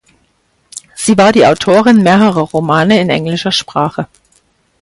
[0.95, 4.07] Sie war die Autorin mehrerer Romane in englischer Sprache.